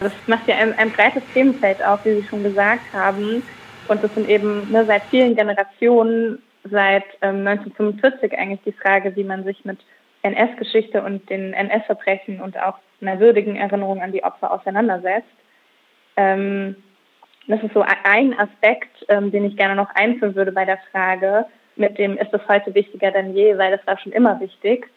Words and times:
Das 0.00 0.12
macht 0.26 0.46
ja 0.48 0.56
ein, 0.56 0.74
ein 0.74 0.92
breites 0.92 1.22
Themenfeld 1.32 1.82
auf, 1.84 2.04
wie 2.04 2.20
Sie 2.20 2.26
schon 2.28 2.42
gesagt 2.42 2.92
haben. 2.92 3.42
Und 3.88 4.02
das 4.02 4.12
sind 4.14 4.28
eben 4.28 4.70
ne, 4.70 4.84
seit 4.86 5.04
vielen 5.04 5.36
Generationen, 5.36 6.42
seit 6.64 7.04
ähm, 7.22 7.46
1945 7.46 8.36
eigentlich 8.36 8.60
die 8.66 8.72
Frage, 8.72 9.14
wie 9.16 9.24
man 9.24 9.44
sich 9.44 9.64
mit 9.64 9.78
NS-Geschichte 10.22 11.02
und 11.02 11.28
den 11.30 11.54
NS-Verbrechen 11.54 12.40
und 12.40 12.58
auch 12.58 12.78
einer 13.00 13.20
würdigen 13.20 13.56
Erinnerung 13.56 14.02
an 14.02 14.12
die 14.12 14.24
Opfer 14.24 14.50
auseinandersetzt. 14.50 15.28
Ähm, 16.16 16.76
das 17.46 17.62
ist 17.62 17.74
so 17.74 17.84
ein 18.04 18.38
Aspekt, 18.38 19.04
ähm, 19.08 19.30
den 19.30 19.44
ich 19.44 19.56
gerne 19.56 19.76
noch 19.76 19.90
einführen 19.94 20.34
würde 20.34 20.52
bei 20.52 20.64
der 20.64 20.78
Frage, 20.90 21.46
mit 21.76 21.98
dem 21.98 22.16
ist 22.16 22.32
es 22.32 22.40
heute 22.48 22.74
wichtiger 22.74 23.12
denn 23.12 23.34
je, 23.34 23.56
weil 23.58 23.70
das 23.70 23.86
war 23.86 23.98
schon 23.98 24.12
immer 24.12 24.40
wichtig. 24.40 24.88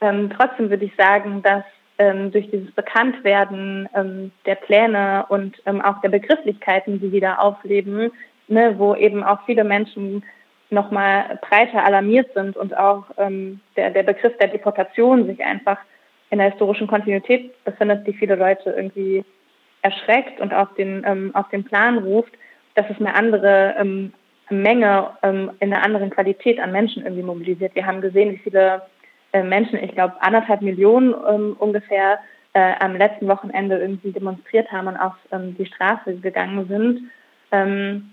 Ähm, 0.00 0.30
trotzdem 0.34 0.70
würde 0.70 0.84
ich 0.84 0.94
sagen, 0.96 1.42
dass 1.42 1.64
ähm, 1.98 2.30
durch 2.30 2.50
dieses 2.50 2.70
Bekanntwerden 2.72 3.88
ähm, 3.94 4.32
der 4.44 4.56
Pläne 4.56 5.24
und 5.28 5.56
ähm, 5.66 5.80
auch 5.80 6.00
der 6.00 6.10
Begrifflichkeiten, 6.10 7.00
die 7.00 7.12
wieder 7.12 7.40
aufleben, 7.40 8.12
ne, 8.48 8.74
wo 8.78 8.94
eben 8.94 9.24
auch 9.24 9.40
viele 9.46 9.64
Menschen 9.64 10.22
nochmal 10.68 11.38
breiter 11.48 11.84
alarmiert 11.84 12.32
sind 12.34 12.56
und 12.56 12.76
auch 12.76 13.04
ähm, 13.16 13.60
der, 13.76 13.90
der 13.90 14.02
Begriff 14.02 14.36
der 14.38 14.48
Deportation 14.48 15.26
sich 15.26 15.42
einfach 15.44 15.78
in 16.30 16.38
der 16.38 16.50
historischen 16.50 16.88
Kontinuität 16.88 17.52
befindet, 17.64 18.06
die 18.06 18.12
viele 18.12 18.34
Leute 18.34 18.70
irgendwie 18.70 19.24
erschreckt 19.82 20.40
und 20.40 20.52
auf 20.52 20.74
den, 20.74 21.04
ähm, 21.06 21.30
auf 21.34 21.48
den 21.50 21.64
Plan 21.64 21.98
ruft, 21.98 22.32
dass 22.74 22.86
es 22.90 22.98
eine 22.98 23.14
andere 23.14 23.76
ähm, 23.78 24.12
Menge 24.48 25.10
in 25.22 25.50
einer 25.60 25.82
anderen 25.82 26.10
Qualität 26.10 26.60
an 26.60 26.70
Menschen 26.70 27.02
irgendwie 27.02 27.24
mobilisiert. 27.24 27.74
Wir 27.74 27.84
haben 27.84 28.00
gesehen, 28.00 28.32
wie 28.32 28.38
viele 28.38 28.82
Menschen, 29.42 29.82
ich 29.82 29.92
glaube 29.92 30.14
anderthalb 30.20 30.62
Millionen 30.62 31.14
ähm, 31.28 31.56
ungefähr, 31.58 32.18
äh, 32.52 32.72
am 32.80 32.96
letzten 32.96 33.28
Wochenende 33.28 33.78
irgendwie 33.78 34.12
demonstriert 34.12 34.70
haben 34.72 34.88
und 34.88 34.96
auf 34.96 35.14
ähm, 35.30 35.56
die 35.58 35.66
Straße 35.66 36.16
gegangen 36.16 36.66
sind. 36.68 37.10
Ähm, 37.52 38.10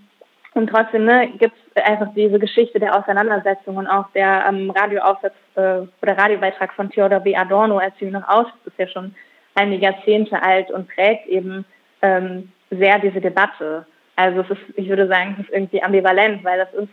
und 0.54 0.68
trotzdem 0.68 1.06
ne, 1.06 1.30
gibt 1.40 1.56
es 1.74 1.84
einfach 1.84 2.14
diese 2.14 2.38
Geschichte 2.38 2.80
der 2.80 2.96
Auseinandersetzung 2.98 3.78
und 3.78 3.88
auch 3.88 4.10
der 4.12 4.46
ähm, 4.48 4.70
Radioaufsatz 4.70 5.34
äh, 5.56 5.82
oder 6.02 6.18
Radiobeitrag 6.18 6.74
von 6.74 6.90
Theodor 6.90 7.22
B. 7.22 7.36
Adorno, 7.36 7.80
Erziehung 7.80 8.12
nach 8.12 8.28
Auschwitz, 8.28 8.66
ist 8.66 8.78
ja 8.78 8.88
schon 8.88 9.16
einige 9.56 9.86
Jahrzehnte 9.86 10.42
alt 10.42 10.70
und 10.72 10.88
prägt 10.90 11.28
eben 11.28 11.66
ähm, 12.02 12.52
sehr 12.70 13.00
diese 13.00 13.22
Debatte. 13.22 13.86
Also 14.16 14.42
es 14.42 14.50
ist, 14.52 14.78
ich 14.78 14.90
würde 14.90 15.08
sagen, 15.08 15.38
es 15.40 15.46
ist 15.46 15.54
irgendwie 15.54 15.82
ambivalent, 15.82 16.44
weil 16.44 16.60
das 16.60 16.74
ist 16.74 16.92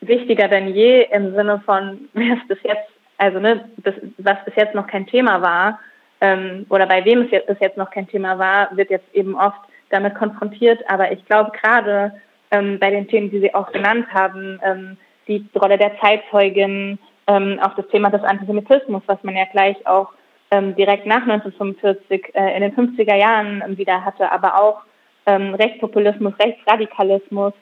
wichtiger 0.00 0.48
denn 0.48 0.68
je 0.68 1.08
im 1.10 1.34
Sinne 1.34 1.60
von, 1.64 2.08
wer 2.12 2.34
es 2.34 2.48
bis 2.48 2.62
jetzt, 2.62 2.90
also 3.18 3.38
ne, 3.38 3.68
das, 3.78 3.94
was 4.18 4.36
bis 4.44 4.54
jetzt 4.56 4.74
noch 4.74 4.86
kein 4.86 5.06
Thema 5.06 5.40
war, 5.42 5.78
ähm, 6.20 6.66
oder 6.70 6.86
bei 6.86 7.04
wem 7.04 7.22
es 7.22 7.30
jetzt, 7.30 7.46
bis 7.46 7.60
jetzt 7.60 7.76
noch 7.76 7.90
kein 7.90 8.08
Thema 8.08 8.38
war, 8.38 8.74
wird 8.76 8.90
jetzt 8.90 9.14
eben 9.14 9.34
oft 9.34 9.60
damit 9.90 10.14
konfrontiert. 10.14 10.80
Aber 10.88 11.12
ich 11.12 11.24
glaube 11.26 11.52
gerade 11.52 12.12
ähm, 12.50 12.78
bei 12.78 12.90
den 12.90 13.08
Themen, 13.08 13.30
die 13.30 13.40
Sie 13.40 13.54
auch 13.54 13.70
genannt 13.72 14.06
haben, 14.12 14.60
ähm, 14.64 14.96
die 15.28 15.44
Rolle 15.54 15.78
der 15.78 15.98
Zeitzeugin, 16.00 16.98
ähm, 17.26 17.58
auch 17.60 17.74
das 17.74 17.88
Thema 17.88 18.10
des 18.10 18.22
Antisemitismus, 18.22 19.02
was 19.06 19.22
man 19.22 19.36
ja 19.36 19.44
gleich 19.50 19.86
auch 19.86 20.12
ähm, 20.50 20.76
direkt 20.76 21.06
nach 21.06 21.22
1945 21.22 22.34
äh, 22.34 22.56
in 22.56 22.62
den 22.62 22.74
50er 22.74 23.16
Jahren 23.16 23.76
wieder 23.76 24.04
hatte, 24.04 24.30
aber 24.30 24.60
auch 24.60 24.82
ähm, 25.26 25.54
Rechtspopulismus, 25.54 26.34
Rechtsradikalismus 26.38 27.52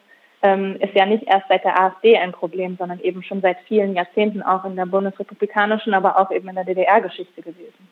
ähm, 0.45 0.77
ist 0.79 0.93
ja 0.93 1.05
nicht 1.07 1.23
erst 1.25 1.47
seit 1.49 1.63
der 1.63 1.81
AfD 1.81 2.17
ein 2.17 2.31
Problem, 2.31 2.75
sondern 2.77 2.99
eben 2.99 3.23
schon 3.23 3.41
seit 3.41 3.57
vielen 3.67 3.95
Jahrzehnten 3.95 4.43
auch 4.43 4.63
in 4.63 4.75
der 4.75 4.85
bundesrepublikanischen, 4.85 5.93
aber 5.93 6.19
auch 6.19 6.29
eben 6.29 6.47
in 6.47 6.55
der 6.55 6.65
DDR-Geschichte 6.65 7.41
gewesen. 7.41 7.89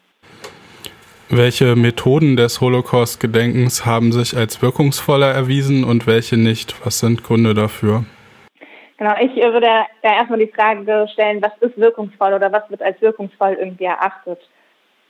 Welche 1.29 1.75
Methoden 1.75 2.37
des 2.37 2.61
Holocaust-Gedenkens 2.61 3.87
haben 3.87 4.11
sich 4.11 4.37
als 4.37 4.61
wirkungsvoller 4.61 5.31
erwiesen 5.33 5.83
und 5.83 6.05
welche 6.05 6.37
nicht? 6.37 6.85
Was 6.85 6.99
sind 6.99 7.23
Gründe 7.23 7.55
dafür? 7.55 8.05
Genau, 8.97 9.15
ich 9.19 9.35
würde 9.35 9.65
ja 9.65 9.85
erstmal 10.03 10.37
die 10.37 10.51
Frage 10.53 11.07
stellen, 11.11 11.41
was 11.41 11.53
ist 11.61 11.75
wirkungsvoll 11.77 12.33
oder 12.33 12.51
was 12.51 12.69
wird 12.69 12.83
als 12.83 13.01
wirkungsvoll 13.01 13.57
irgendwie 13.59 13.85
erachtet? 13.85 14.39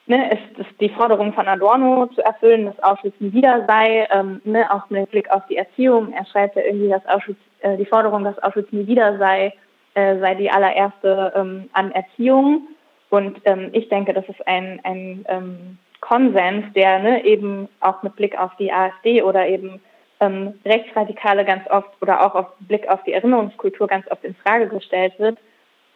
Ne, 0.05 0.31
ist 0.33 0.59
es 0.59 0.65
die 0.81 0.89
Forderung 0.89 1.31
von 1.31 1.47
Adorno 1.47 2.07
zu 2.07 2.21
erfüllen, 2.21 2.65
dass 2.65 2.83
Auschwitz 2.83 3.15
nie 3.19 3.31
wieder 3.31 3.65
sei, 3.67 4.05
ähm, 4.11 4.41
ne, 4.43 4.69
auch 4.69 4.89
mit 4.89 5.09
Blick 5.11 5.31
auf 5.31 5.45
die 5.47 5.55
Erziehung. 5.55 6.11
Er 6.11 6.25
schreibt 6.25 6.57
ja 6.57 6.63
irgendwie, 6.63 6.89
dass 6.89 7.05
Auschwitz, 7.05 7.37
äh, 7.61 7.77
die 7.77 7.85
Forderung, 7.85 8.25
dass 8.25 8.37
Auschwitz 8.43 8.69
nie 8.73 8.85
wieder 8.85 9.17
sei, 9.17 9.53
äh, 9.93 10.19
sei 10.19 10.35
die 10.35 10.51
allererste 10.51 11.31
ähm, 11.37 11.69
an 11.71 11.93
Erziehung. 11.93 12.67
Und 13.11 13.39
ähm, 13.45 13.69
ich 13.71 13.87
denke, 13.87 14.11
das 14.11 14.27
ist 14.27 14.45
ein, 14.45 14.81
ein 14.83 15.23
ähm, 15.29 15.77
Konsens, 16.01 16.65
der 16.73 16.99
ne, 16.99 17.23
eben 17.23 17.69
auch 17.79 18.03
mit 18.03 18.17
Blick 18.17 18.37
auf 18.37 18.51
die 18.57 18.73
AfD 18.73 19.21
oder 19.21 19.47
eben 19.47 19.79
ähm, 20.19 20.55
Rechtsradikale 20.65 21.45
ganz 21.45 21.65
oft 21.69 21.89
oder 22.01 22.25
auch 22.25 22.35
auf 22.35 22.47
Blick 22.59 22.89
auf 22.89 23.01
die 23.03 23.13
Erinnerungskultur 23.13 23.87
ganz 23.87 24.05
oft 24.11 24.25
in 24.25 24.35
Frage 24.35 24.67
gestellt 24.67 25.17
wird. 25.17 25.37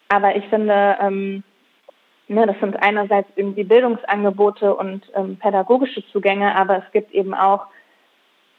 Aber 0.08 0.34
ich 0.38 0.46
finde, 0.46 0.98
ähm, 1.02 1.44
ne, 2.28 2.46
das 2.46 2.60
sind 2.60 2.82
einerseits 2.82 3.30
irgendwie 3.36 3.64
Bildungsangebote 3.64 4.76
und 4.76 5.02
ähm, 5.16 5.38
pädagogische 5.38 6.06
Zugänge, 6.12 6.56
aber 6.56 6.78
es 6.78 6.92
gibt 6.92 7.12
eben 7.14 7.34
auch 7.34 7.68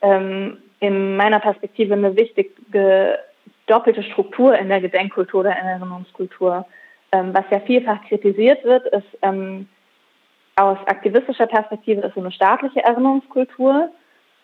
ähm, 0.02 0.58
in 0.80 1.16
meiner 1.16 1.40
Perspektive 1.40 1.94
eine 1.94 2.16
wichtige 2.16 3.18
doppelte 3.66 4.02
Struktur 4.02 4.56
in 4.56 4.68
der 4.68 4.80
Gedenkkultur 4.80 5.40
oder 5.40 5.50
in 5.50 5.64
der 5.64 5.74
Erinnerungskultur. 5.74 6.66
Ähm, 7.12 7.34
was 7.34 7.44
ja 7.50 7.60
vielfach 7.60 8.02
kritisiert 8.08 8.64
wird, 8.64 8.86
ist 8.86 9.18
ähm, 9.22 9.68
aus 10.56 10.78
aktivistischer 10.86 11.46
Perspektive 11.46 12.02
ist 12.02 12.14
so 12.14 12.20
eine 12.20 12.32
staatliche 12.32 12.82
Erinnerungskultur, 12.82 13.90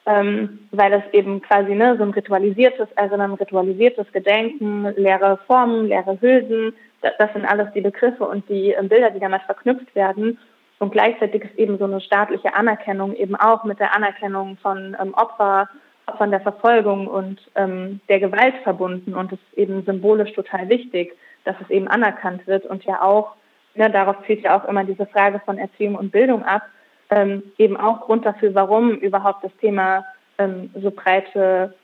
ähm, 0.07 0.61
weil 0.71 0.93
es 0.93 1.03
eben 1.13 1.41
quasi 1.41 1.75
ne, 1.75 1.97
so 1.97 2.03
ein 2.03 2.11
ritualisiertes 2.11 2.89
Erinnern, 2.97 3.33
also 3.33 3.43
ritualisiertes 3.43 4.11
Gedenken, 4.13 4.93
leere 4.97 5.39
Formen, 5.47 5.89
leere 5.89 6.19
Hülsen, 6.21 6.75
das, 7.01 7.13
das 7.19 7.33
sind 7.33 7.47
alles 7.47 7.73
die 7.75 7.81
Begriffe 7.81 8.27
und 8.27 8.49
die 8.49 8.73
äh, 8.73 8.83
Bilder, 8.83 9.11
die 9.11 9.21
damit 9.21 9.43
verknüpft 9.43 9.95
werden. 9.95 10.39
Und 10.79 10.93
gleichzeitig 10.93 11.45
ist 11.45 11.59
eben 11.59 11.79
so 11.79 11.85
eine 11.85 12.01
staatliche 12.01 12.55
Anerkennung 12.55 13.15
eben 13.15 13.37
auch 13.37 13.65
mit 13.65 13.81
der 13.81 13.95
Anerkennung 13.95 14.59
von 14.61 14.97
ähm, 15.01 15.15
Opfer, 15.15 15.69
Opfern 16.07 16.31
der 16.31 16.41
Verfolgung 16.41 17.07
und 17.07 17.41
ähm, 17.55 18.01
der 18.09 18.21
Gewalt 18.21 18.57
verbunden. 18.63 19.15
Und 19.15 19.33
es 19.33 19.39
ist 19.39 19.59
eben 19.59 19.85
symbolisch 19.85 20.33
total 20.33 20.69
wichtig, 20.69 21.17
dass 21.45 21.57
es 21.63 21.71
eben 21.71 21.89
anerkannt 21.89 22.47
wird 22.47 22.67
und 22.67 22.85
ja 22.85 23.01
auch 23.01 23.37
ne, 23.75 23.91
darauf 23.91 24.17
zielt 24.27 24.43
ja 24.43 24.59
auch 24.59 24.69
immer 24.69 24.85
diese 24.85 25.07
Frage 25.07 25.41
von 25.45 25.59
Erziehung 25.59 25.95
und 25.95 26.13
Bildung 26.13 26.43
ab, 26.43 26.63
ähm, 27.11 27.43
eben 27.59 27.77
auch 27.77 28.03
Grund 28.03 28.25
dafür, 28.25 28.55
warum 28.55 28.93
überhaupt 28.93 29.45
das 29.45 29.53
Thema 29.61 30.05
ähm, 30.39 30.71
so 30.75 30.91
breite, 30.91 31.75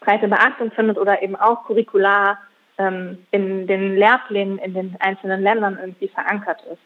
breite 0.00 0.28
Beachtung 0.28 0.70
findet 0.72 0.98
oder 0.98 1.22
eben 1.22 1.36
auch 1.36 1.64
curricular 1.64 2.38
ähm, 2.78 3.18
in 3.30 3.66
den 3.66 3.96
Lehrplänen 3.96 4.58
in 4.58 4.74
den 4.74 4.96
einzelnen 5.00 5.42
Ländern 5.42 5.78
irgendwie 5.80 6.08
verankert 6.08 6.62
ist. 6.70 6.80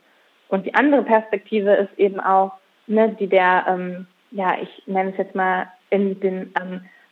Und 0.49 0.67
die 0.67 0.75
andere 0.75 1.03
Perspektive 1.03 1.73
ist 1.75 1.99
eben 1.99 2.21
auch, 2.21 2.53
ne, 2.87 3.17
die 3.19 3.27
der, 3.27 3.65
ähm, 3.69 4.07
ja, 4.31 4.57
ich 4.61 4.83
nenne 4.87 5.11
es 5.11 5.17
jetzt 5.19 5.35
mal 5.35 5.69
in 5.91 6.21
den 6.21 6.53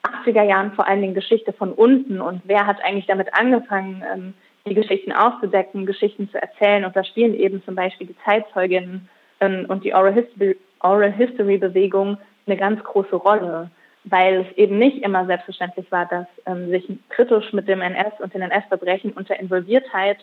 80er 0.02 0.42
ähm, 0.42 0.48
Jahren 0.48 0.72
vor 0.72 0.86
allen 0.86 1.00
Dingen 1.00 1.14
Geschichte 1.14 1.52
von 1.52 1.72
unten 1.72 2.20
und 2.20 2.42
wer 2.44 2.66
hat 2.66 2.82
eigentlich 2.84 3.06
damit 3.06 3.34
angefangen, 3.34 4.04
ähm, 4.12 4.34
die 4.66 4.74
Geschichten 4.74 5.12
aufzudecken, 5.12 5.84
Geschichten 5.84 6.30
zu 6.30 6.40
erzählen. 6.40 6.84
Und 6.84 6.96
da 6.96 7.04
spielen 7.04 7.34
eben 7.34 7.62
zum 7.64 7.74
Beispiel 7.74 8.06
die 8.06 8.16
Zeitzeuginnen 8.24 9.08
und 9.40 9.84
die 9.84 9.94
Oral 9.94 10.12
History, 10.14 10.56
Oral 10.80 11.12
History 11.12 11.58
Bewegung 11.58 12.18
eine 12.46 12.56
ganz 12.56 12.82
große 12.82 13.16
Rolle, 13.16 13.70
weil 14.04 14.46
es 14.46 14.56
eben 14.56 14.78
nicht 14.78 15.02
immer 15.02 15.26
selbstverständlich 15.26 15.90
war, 15.90 16.06
dass 16.06 16.26
ähm, 16.46 16.70
sich 16.70 16.86
kritisch 17.08 17.52
mit 17.52 17.68
dem 17.68 17.80
NS 17.80 18.20
und 18.20 18.34
den 18.34 18.42
NS-Verbrechen 18.42 19.12
unter 19.12 19.38
Involviertheit 19.38 20.18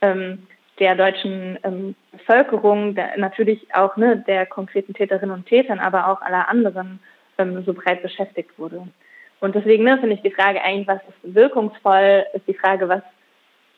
ähm, 0.00 0.46
der 0.78 0.94
deutschen 0.94 1.58
ähm, 1.62 1.94
Bevölkerung, 2.12 2.94
der, 2.94 3.18
natürlich 3.18 3.66
auch 3.74 3.96
ne, 3.96 4.24
der 4.26 4.46
konkreten 4.46 4.94
Täterinnen 4.94 5.34
und 5.34 5.46
Tätern, 5.46 5.78
aber 5.78 6.08
auch 6.08 6.22
aller 6.22 6.48
anderen 6.48 7.00
ähm, 7.38 7.62
so 7.64 7.72
breit 7.72 8.02
beschäftigt 8.02 8.58
wurde. 8.58 8.86
Und 9.40 9.54
deswegen 9.54 9.84
ne, 9.84 9.98
finde 9.98 10.16
ich 10.16 10.22
die 10.22 10.30
Frage 10.30 10.62
eigentlich, 10.62 10.88
was 10.88 11.00
ist 11.08 11.34
wirkungsvoll, 11.34 12.24
ist 12.32 12.46
die 12.48 12.54
Frage, 12.54 12.88
was 12.88 13.02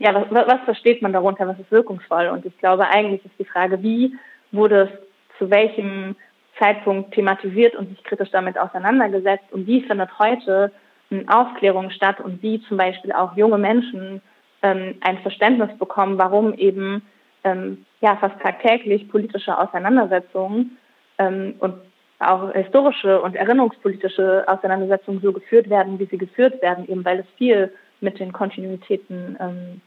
ja, 0.00 0.14
was, 0.14 0.30
was 0.30 0.60
versteht 0.64 1.02
man 1.02 1.12
darunter, 1.12 1.48
was 1.48 1.58
ist 1.58 1.72
wirkungsvoll? 1.72 2.28
Und 2.28 2.46
ich 2.46 2.56
glaube, 2.58 2.86
eigentlich 2.86 3.24
ist 3.24 3.34
die 3.36 3.44
Frage, 3.44 3.82
wie 3.82 4.16
wurde 4.52 4.82
es 4.82 5.38
zu 5.38 5.50
welchem 5.50 6.16
Zeitpunkt 6.58 7.14
thematisiert 7.14 7.76
und 7.76 7.88
sich 7.88 8.02
kritisch 8.04 8.30
damit 8.30 8.58
auseinandergesetzt 8.58 9.52
und 9.52 9.66
wie 9.66 9.82
findet 9.82 10.18
heute 10.18 10.72
eine 11.10 11.24
Aufklärung 11.28 11.90
statt 11.90 12.20
und 12.20 12.42
wie 12.42 12.60
zum 12.62 12.76
Beispiel 12.76 13.12
auch 13.12 13.36
junge 13.36 13.58
Menschen 13.58 14.20
ähm, 14.62 14.96
ein 15.00 15.18
Verständnis 15.18 15.76
bekommen, 15.78 16.18
warum 16.18 16.52
eben 16.54 17.02
ähm, 17.44 17.84
ja 18.00 18.16
fast 18.16 18.40
tagtäglich 18.40 19.08
politische 19.08 19.56
Auseinandersetzungen 19.56 20.76
ähm, 21.18 21.54
und 21.60 21.74
auch 22.18 22.52
historische 22.52 23.20
und 23.22 23.36
erinnerungspolitische 23.36 24.44
Auseinandersetzungen 24.48 25.20
so 25.20 25.32
geführt 25.32 25.70
werden, 25.70 25.98
wie 25.98 26.06
sie 26.06 26.18
geführt 26.18 26.60
werden, 26.62 26.88
eben 26.88 27.04
weil 27.04 27.20
es 27.20 27.26
viel 27.36 27.72
mit 28.00 28.18
den 28.18 28.32
Kontinuitäten 28.32 29.36
ähm, 29.40 29.80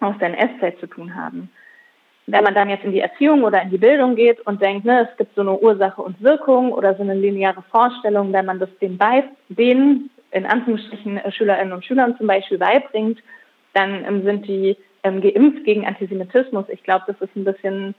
aus 0.00 0.14
der 0.20 0.38
NS-Zeit 0.38 0.78
zu 0.80 0.86
tun 0.86 1.14
haben. 1.14 1.50
Wenn 2.30 2.44
man 2.44 2.54
dann 2.54 2.68
jetzt 2.68 2.84
in 2.84 2.92
die 2.92 3.00
Erziehung 3.00 3.42
oder 3.42 3.62
in 3.62 3.70
die 3.70 3.78
Bildung 3.78 4.14
geht 4.14 4.40
und 4.46 4.60
denkt, 4.60 4.84
ne, 4.84 5.08
es 5.10 5.16
gibt 5.16 5.34
so 5.34 5.40
eine 5.40 5.58
Ursache 5.58 6.02
und 6.02 6.22
Wirkung 6.22 6.72
oder 6.72 6.94
so 6.94 7.02
eine 7.02 7.14
lineare 7.14 7.62
Vorstellung, 7.70 8.32
wenn 8.34 8.44
man 8.44 8.58
das 8.58 8.68
den, 8.80 8.98
bei, 8.98 9.24
den 9.48 10.10
in 10.30 10.44
Anführungsstrichen 10.44 11.16
äh, 11.16 11.32
Schülerinnen 11.32 11.72
und 11.72 11.86
Schülern 11.86 12.16
zum 12.18 12.26
Beispiel 12.26 12.58
beibringt, 12.58 13.18
dann 13.72 14.04
ähm, 14.04 14.24
sind 14.24 14.46
die 14.46 14.76
ähm, 15.04 15.22
geimpft 15.22 15.64
gegen 15.64 15.86
Antisemitismus. 15.86 16.66
Ich 16.68 16.82
glaube, 16.82 17.04
das 17.06 17.18
ist 17.20 17.34
ein 17.34 17.44
bisschen 17.44 17.94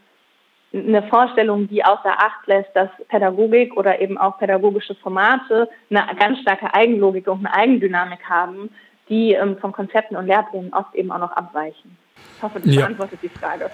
eine 0.72 1.02
Vorstellung, 1.04 1.68
die 1.68 1.84
außer 1.84 2.12
Acht 2.12 2.46
lässt, 2.46 2.70
dass 2.76 2.90
Pädagogik 3.08 3.76
oder 3.76 4.00
eben 4.00 4.20
auch 4.20 4.38
pädagogische 4.38 4.94
Formate 4.94 5.68
eine 5.90 6.06
ganz 6.20 6.40
starke 6.42 6.72
Eigenlogik 6.76 7.28
und 7.28 7.40
eine 7.40 7.56
Eigendynamik 7.56 8.24
haben, 8.30 8.70
die 9.10 9.34
ähm, 9.34 9.58
von 9.58 9.72
Konzepten 9.72 10.16
und 10.16 10.28
Lehrplänen 10.28 10.72
oft 10.72 10.94
eben 10.94 11.12
auch 11.12 11.18
noch 11.18 11.32
abweichen. 11.32 11.98
Ich 12.40 12.44
hoffe, 12.44 12.62
das 12.62 12.74
ja. 12.74 12.86
beantwortet 12.86 13.20
die 13.22 13.28
Frage. 13.28 13.70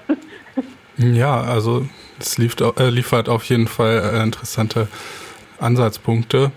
Ja, 0.97 1.41
also 1.41 1.85
es 2.19 2.39
liefert, 2.39 2.79
äh, 2.79 2.89
liefert 2.89 3.29
auf 3.29 3.43
jeden 3.43 3.67
Fall 3.67 4.11
äh, 4.15 4.23
interessante 4.23 4.87
Ansatzpunkte 5.59 6.51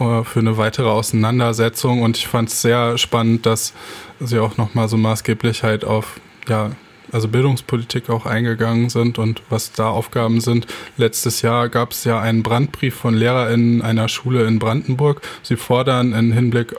äh, 0.00 0.24
für 0.24 0.40
eine 0.40 0.56
weitere 0.56 0.88
Auseinandersetzung 0.88 2.02
und 2.02 2.16
ich 2.16 2.26
fand 2.26 2.48
es 2.48 2.62
sehr 2.62 2.98
spannend, 2.98 3.46
dass 3.46 3.72
Sie 4.18 4.40
auch 4.40 4.56
nochmal 4.56 4.88
so 4.88 4.96
maßgeblich 4.96 5.62
halt 5.62 5.84
auf 5.84 6.18
ja, 6.48 6.70
also 7.12 7.28
Bildungspolitik 7.28 8.10
auch 8.10 8.26
eingegangen 8.26 8.88
sind 8.88 9.18
und 9.18 9.42
was 9.48 9.70
da 9.70 9.90
Aufgaben 9.90 10.40
sind. 10.40 10.66
Letztes 10.96 11.42
Jahr 11.42 11.68
gab 11.68 11.92
es 11.92 12.02
ja 12.02 12.20
einen 12.20 12.42
Brandbrief 12.42 12.96
von 12.96 13.14
LehrerInnen 13.14 13.82
einer 13.82 14.08
Schule 14.08 14.46
in 14.46 14.58
Brandenburg. 14.58 15.20
Sie 15.42 15.56
fordern 15.56 16.14
im 16.14 16.32
Hinblick 16.32 16.74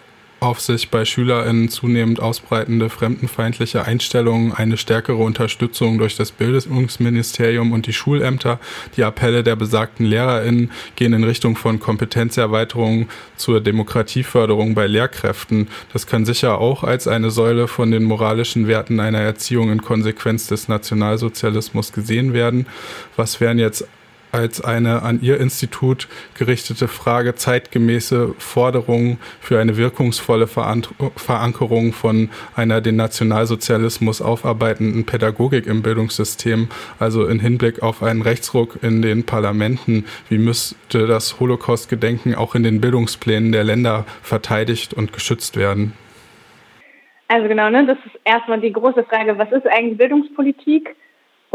auf 0.45 0.61
sich 0.61 0.89
bei 0.89 1.05
SchülerInnen 1.05 1.69
zunehmend 1.69 2.19
ausbreitende 2.19 2.89
fremdenfeindliche 2.89 3.83
Einstellungen, 3.83 4.53
eine 4.53 4.77
stärkere 4.77 5.17
Unterstützung 5.17 5.97
durch 5.97 6.15
das 6.15 6.31
Bildungsministerium 6.31 7.71
und 7.71 7.87
die 7.87 7.93
Schulämter. 7.93 8.59
Die 8.95 9.03
Appelle 9.03 9.43
der 9.43 9.55
besagten 9.55 10.05
LehrerInnen 10.05 10.71
gehen 10.95 11.13
in 11.13 11.23
Richtung 11.23 11.55
von 11.55 11.79
Kompetenzerweiterung 11.79 13.09
zur 13.35 13.59
Demokratieförderung 13.59 14.75
bei 14.75 14.85
Lehrkräften. 14.85 15.67
Das 15.91 16.05
kann 16.05 16.25
sicher 16.25 16.59
auch 16.59 16.83
als 16.83 17.07
eine 17.07 17.31
Säule 17.31 17.67
von 17.67 17.89
den 17.89 18.03
moralischen 18.03 18.67
Werten 18.67 18.99
einer 18.99 19.21
Erziehung 19.21 19.71
in 19.71 19.81
Konsequenz 19.81 20.45
des 20.47 20.67
Nationalsozialismus 20.67 21.91
gesehen 21.91 22.33
werden. 22.33 22.67
Was 23.15 23.41
wären 23.41 23.57
jetzt 23.57 23.87
als 24.35 24.59
eine 24.59 25.01
an 25.01 25.19
Ihr 25.21 25.39
Institut 25.39 26.09
gerichtete 26.37 26.89
Frage 26.89 27.35
zeitgemäße 27.35 28.35
Forderungen 28.37 29.17
für 29.39 29.59
eine 29.59 29.77
wirkungsvolle 29.77 30.45
Verankerung 30.45 31.93
von 31.93 32.29
einer 32.53 32.81
den 32.81 32.97
Nationalsozialismus 32.97 34.21
aufarbeitenden 34.21 35.05
Pädagogik 35.05 35.67
im 35.67 35.81
Bildungssystem, 35.81 36.67
also 36.99 37.25
in 37.25 37.39
Hinblick 37.39 37.81
auf 37.81 38.03
einen 38.03 38.21
Rechtsruck 38.21 38.79
in 38.83 39.01
den 39.01 39.25
Parlamenten. 39.25 40.03
Wie 40.27 40.37
müsste 40.37 41.07
das 41.07 41.39
Holocaust-Gedenken 41.39 42.35
auch 42.35 42.55
in 42.55 42.63
den 42.63 42.81
Bildungsplänen 42.81 43.53
der 43.53 43.63
Länder 43.63 44.05
verteidigt 44.21 44.93
und 44.93 45.13
geschützt 45.13 45.55
werden? 45.55 45.93
Also 47.29 47.47
genau, 47.47 47.69
ne, 47.69 47.85
das 47.85 47.97
ist 48.05 48.19
erstmal 48.25 48.59
die 48.59 48.73
große 48.73 49.05
Frage, 49.05 49.37
was 49.37 49.51
ist 49.53 49.65
eigentlich 49.65 49.97
Bildungspolitik? 49.97 50.93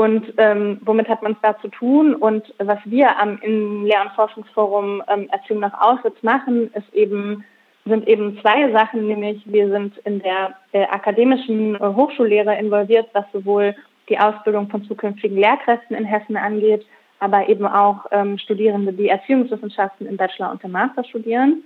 Und 0.00 0.32
ähm, 0.38 0.78
womit 0.80 1.10
hat 1.10 1.22
man 1.22 1.32
es 1.32 1.38
da 1.42 1.58
zu 1.58 1.68
tun? 1.68 2.14
Und 2.14 2.54
was 2.56 2.78
wir 2.86 3.20
am 3.20 3.38
im 3.42 3.84
Lehr- 3.84 4.00
und 4.00 4.12
Forschungsforum 4.12 5.02
ähm, 5.08 5.28
Erziehung 5.30 5.60
nach 5.60 5.78
Auschwitz 5.78 6.16
machen, 6.22 6.72
ist 6.72 6.94
eben, 6.94 7.44
sind 7.84 8.08
eben 8.08 8.38
zwei 8.40 8.72
Sachen, 8.72 9.08
nämlich 9.08 9.42
wir 9.44 9.68
sind 9.68 9.98
in 10.06 10.20
der 10.20 10.54
äh, 10.72 10.84
akademischen 10.84 11.74
äh, 11.74 11.80
Hochschullehre 11.80 12.58
involviert, 12.58 13.10
was 13.12 13.26
sowohl 13.30 13.76
die 14.08 14.18
Ausbildung 14.18 14.70
von 14.70 14.84
zukünftigen 14.84 15.36
Lehrkräften 15.36 15.94
in 15.94 16.06
Hessen 16.06 16.38
angeht, 16.38 16.86
aber 17.18 17.50
eben 17.50 17.66
auch 17.66 18.06
ähm, 18.10 18.38
Studierende, 18.38 18.94
die 18.94 19.08
Erziehungswissenschaften 19.08 20.06
im 20.06 20.16
Bachelor 20.16 20.50
und 20.50 20.64
im 20.64 20.70
Master 20.70 21.04
studieren. 21.04 21.62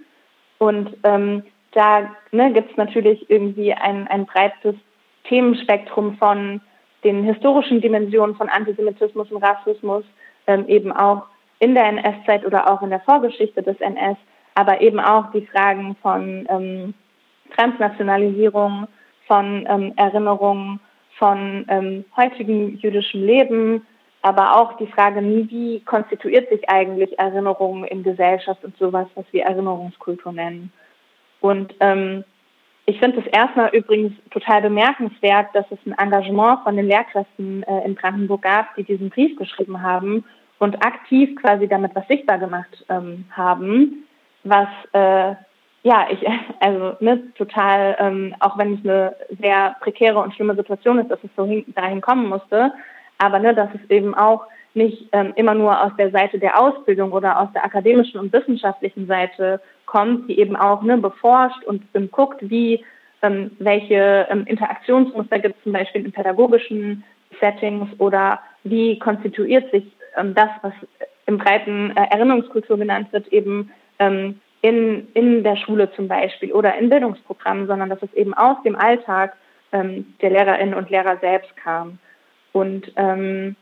Und 0.58 0.96
ähm, 1.04 1.44
da 1.70 2.10
ne, 2.32 2.52
gibt 2.52 2.72
es 2.72 2.76
natürlich 2.76 3.30
irgendwie 3.30 3.72
ein, 3.74 4.08
ein 4.08 4.26
breites 4.26 4.74
Themenspektrum 5.28 6.16
von 6.16 6.60
den 7.04 7.22
historischen 7.24 7.80
Dimensionen 7.80 8.34
von 8.36 8.48
Antisemitismus 8.48 9.30
und 9.30 9.42
Rassismus 9.42 10.04
ähm, 10.46 10.66
eben 10.68 10.92
auch 10.92 11.24
in 11.58 11.74
der 11.74 11.86
NS-Zeit 11.86 12.44
oder 12.44 12.70
auch 12.70 12.82
in 12.82 12.90
der 12.90 13.00
Vorgeschichte 13.00 13.62
des 13.62 13.80
NS, 13.80 14.16
aber 14.54 14.80
eben 14.80 15.00
auch 15.00 15.30
die 15.32 15.46
Fragen 15.46 15.96
von 16.02 16.46
ähm, 16.48 16.94
Transnationalisierung, 17.54 18.86
von 19.26 19.66
ähm, 19.68 19.92
Erinnerung, 19.96 20.80
von 21.18 21.64
ähm, 21.68 22.04
heutigem 22.16 22.76
jüdischem 22.76 23.24
Leben, 23.24 23.86
aber 24.22 24.56
auch 24.56 24.76
die 24.78 24.86
Frage, 24.86 25.20
wie 25.22 25.80
konstituiert 25.80 26.48
sich 26.48 26.68
eigentlich 26.68 27.18
Erinnerung 27.18 27.84
in 27.84 28.02
Gesellschaft 28.02 28.64
und 28.64 28.76
sowas, 28.78 29.06
was 29.14 29.24
wir 29.32 29.44
Erinnerungskultur 29.44 30.32
nennen. 30.32 30.72
Und 31.40 31.74
ähm, 31.80 32.24
ich 32.86 32.98
finde 32.98 33.20
es 33.20 33.26
erstmal 33.26 33.70
übrigens 33.74 34.12
total 34.30 34.62
bemerkenswert, 34.62 35.48
dass 35.54 35.64
es 35.70 35.78
ein 35.86 35.96
Engagement 35.98 36.60
von 36.64 36.76
den 36.76 36.86
Lehrkräften 36.86 37.62
äh, 37.62 37.84
in 37.84 37.94
Brandenburg 37.94 38.42
gab, 38.42 38.74
die 38.76 38.84
diesen 38.84 39.08
Brief 39.08 39.36
geschrieben 39.38 39.82
haben 39.82 40.24
und 40.58 40.84
aktiv 40.84 41.34
quasi 41.40 41.66
damit 41.66 41.94
was 41.94 42.06
sichtbar 42.08 42.38
gemacht 42.38 42.84
ähm, 42.90 43.24
haben, 43.30 44.04
was 44.44 44.68
äh, 44.92 45.34
ja 45.82 46.06
ich 46.10 46.26
also 46.60 46.96
ne, 47.00 47.32
total, 47.36 47.96
ähm, 47.98 48.34
auch 48.40 48.58
wenn 48.58 48.74
es 48.74 48.80
eine 48.84 49.16
sehr 49.40 49.76
prekäre 49.80 50.18
und 50.18 50.34
schlimme 50.34 50.54
Situation 50.54 50.98
ist, 50.98 51.10
dass 51.10 51.24
es 51.24 51.30
so 51.36 51.46
hin, 51.46 51.64
dahin 51.74 52.02
kommen 52.02 52.28
musste, 52.28 52.72
aber 53.16 53.38
ne, 53.38 53.54
dass 53.54 53.70
es 53.74 53.90
eben 53.90 54.14
auch 54.14 54.46
nicht 54.74 55.08
ähm, 55.12 55.32
immer 55.36 55.54
nur 55.54 55.82
aus 55.82 55.92
der 55.96 56.10
Seite 56.10 56.38
der 56.38 56.60
Ausbildung 56.60 57.12
oder 57.12 57.40
aus 57.40 57.48
der 57.54 57.64
akademischen 57.64 58.18
und 58.18 58.32
wissenschaftlichen 58.32 59.06
Seite 59.06 59.60
kommt, 59.86 60.28
die 60.28 60.38
eben 60.38 60.56
auch 60.56 60.82
ne, 60.82 60.98
beforscht 60.98 61.62
und 61.64 61.82
ähm, 61.94 62.10
guckt, 62.10 62.38
wie 62.42 62.84
ähm, 63.22 63.52
welche 63.58 64.26
ähm, 64.30 64.44
Interaktionsmuster 64.46 65.38
gibt 65.38 65.56
es 65.56 65.62
zum 65.62 65.72
Beispiel 65.72 66.04
in 66.04 66.12
pädagogischen 66.12 67.04
Settings 67.40 67.88
oder 67.98 68.40
wie 68.64 68.98
konstituiert 68.98 69.70
sich 69.70 69.84
ähm, 70.16 70.34
das, 70.34 70.50
was 70.62 70.72
im 71.26 71.38
breiten 71.38 71.96
äh, 71.96 72.06
Erinnerungskultur 72.10 72.76
genannt 72.76 73.08
wird, 73.12 73.28
eben 73.28 73.70
ähm, 73.98 74.40
in, 74.60 75.08
in 75.14 75.44
der 75.44 75.56
Schule 75.56 75.90
zum 75.92 76.08
Beispiel 76.08 76.52
oder 76.52 76.76
in 76.76 76.88
Bildungsprogrammen, 76.88 77.66
sondern 77.66 77.90
dass 77.90 78.02
es 78.02 78.12
eben 78.14 78.34
aus 78.34 78.56
dem 78.64 78.76
Alltag 78.76 79.34
ähm, 79.72 80.14
der 80.20 80.30
Lehrerinnen 80.30 80.74
und 80.74 80.90
Lehrer 80.90 81.18
selbst 81.18 81.54
kam. 81.56 81.98
Und 82.52 82.92
ähm, 82.96 83.56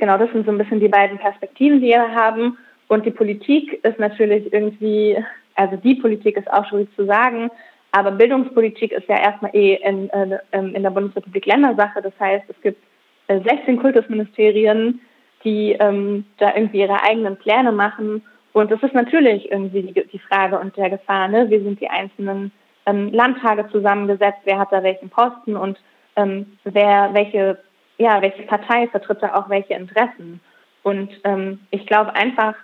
genau, 0.00 0.18
das 0.18 0.30
sind 0.32 0.46
so 0.46 0.50
ein 0.50 0.58
bisschen 0.58 0.80
die 0.80 0.88
beiden 0.88 1.18
Perspektiven, 1.18 1.80
die 1.80 1.88
wir 1.88 2.14
haben. 2.14 2.58
Und 2.88 3.06
die 3.06 3.12
Politik 3.12 3.84
ist 3.84 4.00
natürlich 4.00 4.52
irgendwie, 4.52 5.16
also 5.54 5.76
die 5.76 5.94
Politik 5.94 6.36
ist 6.36 6.50
auch 6.50 6.66
schwierig 6.66 6.88
zu 6.96 7.06
sagen, 7.06 7.50
aber 7.92 8.10
Bildungspolitik 8.12 8.92
ist 8.92 9.08
ja 9.08 9.20
erstmal 9.20 9.54
eh 9.54 9.74
in, 9.74 10.10
äh, 10.10 10.38
in 10.52 10.82
der 10.82 10.90
Bundesrepublik 10.90 11.46
Ländersache. 11.46 12.02
Das 12.02 12.12
heißt, 12.18 12.44
es 12.48 12.60
gibt 12.62 12.82
16 13.28 13.54
äh, 13.54 13.76
Kultusministerien, 13.76 15.00
die 15.44 15.72
ähm, 15.72 16.24
da 16.38 16.54
irgendwie 16.54 16.80
ihre 16.80 17.02
eigenen 17.02 17.36
Pläne 17.36 17.72
machen. 17.72 18.22
Und 18.52 18.70
das 18.70 18.82
ist 18.82 18.94
natürlich 18.94 19.50
irgendwie 19.50 19.82
die, 19.82 20.06
die 20.08 20.18
Frage 20.18 20.58
und 20.58 20.76
der 20.76 20.90
Gefahr, 20.90 21.28
ne? 21.28 21.48
wie 21.50 21.60
sind 21.60 21.80
die 21.80 21.88
einzelnen 21.88 22.52
ähm, 22.86 23.12
Landtage 23.12 23.68
zusammengesetzt, 23.70 24.40
wer 24.44 24.58
hat 24.58 24.72
da 24.72 24.82
welchen 24.82 25.10
Posten 25.10 25.56
und 25.56 25.78
ähm, 26.16 26.46
wer, 26.64 27.10
welche, 27.12 27.58
ja, 28.00 28.22
welche 28.22 28.42
Partei 28.42 28.88
vertritt 28.88 29.22
da 29.22 29.34
auch 29.34 29.50
welche 29.50 29.74
Interessen. 29.74 30.40
Und 30.82 31.10
ähm, 31.24 31.60
ich 31.70 31.86
glaube 31.86 32.14
einfach, 32.16 32.54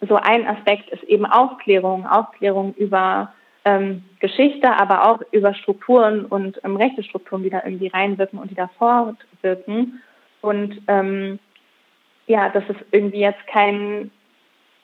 so 0.00 0.16
ein 0.16 0.46
Aspekt 0.46 0.88
ist 0.90 1.02
eben 1.04 1.26
Aufklärung, 1.26 2.06
Aufklärung 2.06 2.74
über 2.74 3.32
ähm, 3.64 4.04
Geschichte, 4.20 4.70
aber 4.70 5.08
auch 5.08 5.20
über 5.32 5.52
Strukturen 5.54 6.26
und 6.26 6.60
ähm, 6.62 6.76
rechte 6.76 7.02
Strukturen, 7.02 7.42
die 7.42 7.50
da 7.50 7.62
irgendwie 7.64 7.88
reinwirken 7.88 8.38
und 8.38 8.50
die 8.50 8.54
da 8.54 8.70
fortwirken. 8.78 10.00
Und 10.42 10.80
ähm, 10.86 11.40
ja, 12.26 12.50
dass 12.50 12.64
es 12.68 12.76
irgendwie 12.92 13.20
jetzt 13.20 13.44
kein, 13.48 14.12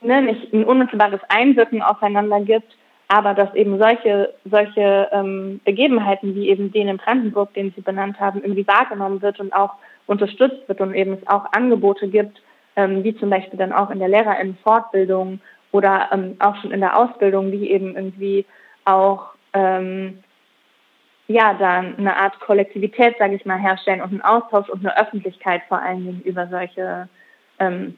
ne, 0.01 0.23
nicht 0.23 0.53
ein 0.53 0.65
unmittelbares 0.65 1.21
Einwirken 1.29 1.83
aufeinander 1.83 2.41
gibt, 2.41 2.77
aber 3.07 3.35
dass 3.35 3.55
eben 3.55 3.79
solche, 3.79 4.35
solche 4.45 5.09
ähm, 5.13 5.61
Begebenheiten 5.65 6.35
wie 6.35 6.49
eben 6.49 6.73
den 6.73 6.89
in 6.89 6.97
Brandenburg, 6.97 7.53
den 7.55 7.73
Sie 7.77 7.81
benannt 7.81 8.19
haben, 8.19 8.41
irgendwie 8.41 8.67
wahrgenommen 8.67 9.21
wird 9.21 9.39
und 9.39 9.53
auch 9.53 9.75
unterstützt 10.11 10.69
wird 10.69 10.81
und 10.81 10.93
eben 10.95 11.13
es 11.15 11.27
auch 11.29 11.47
Angebote 11.53 12.09
gibt, 12.09 12.43
ähm, 12.75 13.05
wie 13.05 13.17
zum 13.17 13.31
Beispiel 13.31 13.59
dann 13.59 13.73
auch 13.73 13.91
in 13.91 14.01
der 14.01 14.09
Lehrerinnenfortbildung 14.09 15.41
oder 15.71 16.09
ähm, 16.13 16.37
auch 16.41 16.57
schon 16.57 16.73
in 16.73 16.81
der 16.81 16.99
Ausbildung, 16.99 17.53
die 17.53 17.71
eben 17.71 17.95
irgendwie 17.95 18.45
auch 18.85 19.31
ähm, 19.53 20.19
ja 21.29 21.55
dann 21.55 21.97
eine 21.97 22.17
Art 22.17 22.41
Kollektivität, 22.41 23.17
sage 23.19 23.37
ich 23.37 23.47
mal, 23.47 23.59
herstellen 23.59 24.03
und 24.03 24.11
einen 24.11 24.23
Austausch 24.23 24.69
und 24.69 24.85
eine 24.85 24.99
Öffentlichkeit 24.99 25.63
vor 25.69 25.81
allen 25.81 26.05
Dingen 26.05 26.23
über 26.25 26.49
solche 26.49 27.09
ähm, 27.61 27.97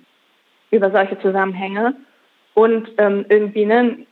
über 0.71 0.91
solche 0.91 1.19
Zusammenhänge 1.21 1.95
und 2.55 2.91
ähm, 2.99 3.25
irgendwie 3.31 3.65
ne, 3.65 4.07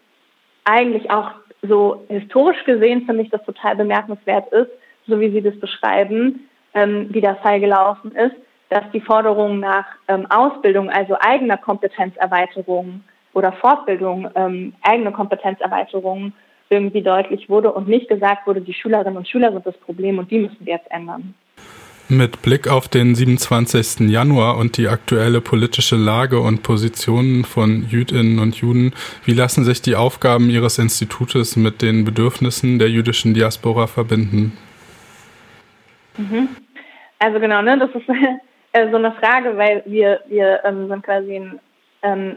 eigentlich 0.65 1.11
auch 1.11 1.33
so 1.63 2.07
historisch 2.09 2.65
gesehen 2.65 3.05
finde 3.05 3.23
ich 3.23 3.31
das 3.31 3.45
total 3.45 3.77
bemerkenswert 3.77 4.51
ist, 4.53 4.71
so 5.07 5.21
wie 5.21 5.31
Sie 5.31 5.43
das 5.43 5.59
beschreiben, 5.61 6.49
ähm, 6.75 7.09
wie 7.11 7.21
der 7.21 7.37
Fall 7.37 7.61
gelaufen 7.61 8.13
ist, 8.13 8.37
dass 8.69 8.85
die 8.93 9.01
Forderung 9.01 9.61
nach 9.61 9.87
ähm, 10.09 10.27
Ausbildung, 10.31 10.91
also 10.91 11.17
eigener 11.19 11.57
Kompetenzerweiterung 11.57 13.03
oder 13.33 13.53
Fortbildung, 13.53 14.29
ähm, 14.35 14.75
eigene 14.83 15.13
Kompetenzerweiterung 15.13 16.33
irgendwie 16.69 17.03
deutlich 17.03 17.49
wurde 17.49 17.73
und 17.73 17.89
nicht 17.89 18.09
gesagt 18.09 18.47
wurde, 18.47 18.61
die 18.61 18.75
Schülerinnen 18.75 19.17
und 19.17 19.29
Schüler 19.29 19.53
sind 19.53 19.67
das 19.67 19.77
Problem 19.79 20.19
und 20.19 20.31
die 20.31 20.39
müssen 20.39 20.59
wir 20.61 20.75
jetzt 20.75 20.91
ändern. 20.91 21.35
Mit 22.09 22.43
Blick 22.43 22.69
auf 22.69 22.89
den 22.89 23.15
27. 23.15 24.09
Januar 24.11 24.57
und 24.57 24.77
die 24.77 24.89
aktuelle 24.89 25.41
politische 25.41 25.95
Lage 25.95 26.41
und 26.41 26.65
Positionen 26.65 27.45
von 27.45 27.87
Jüdinnen 27.89 28.41
und 28.41 28.57
Juden, 28.57 28.95
wie 29.25 29.33
lassen 29.33 29.65
sich 29.65 29.81
die 29.81 29.95
Aufgaben 29.95 30.51
Ihres 30.51 30.79
Institutes 30.79 31.57
mit 31.57 31.83
den 31.83 32.05
Bedürfnissen 32.05 32.81
der 32.81 32.91
jüdischen 32.91 33.35
Diaspora 33.35 33.87
verbinden? 33.87 34.57
Mhm. 36.17 36.49
Also 37.19 37.41
genau, 37.41 37.63
ne, 37.63 37.79
das 37.79 37.91
ist 37.91 38.09
äh, 38.73 38.91
so 38.91 38.97
eine 38.97 39.13
Frage, 39.13 39.57
weil 39.57 39.83
wir, 39.87 40.21
wir 40.27 40.61
ähm, 40.65 40.89
sind 40.89 41.03
quasi 41.03 41.37
ein, 41.37 41.61
ähm, 42.03 42.37